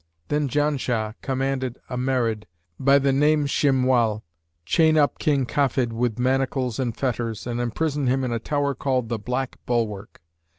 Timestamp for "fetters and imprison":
6.97-8.07